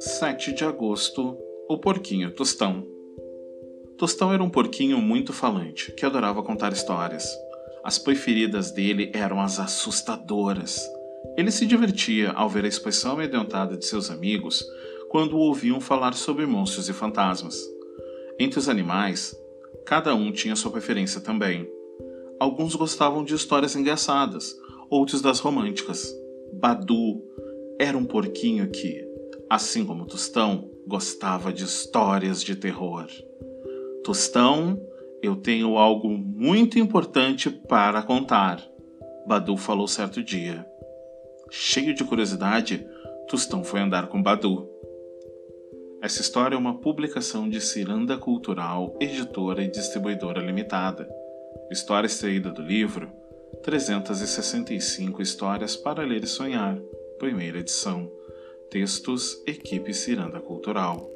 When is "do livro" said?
52.52-53.23